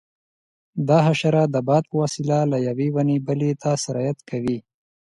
[0.87, 4.57] دا حشره د باد په وسیله له یوې ونې بلې ته سرایت کوي.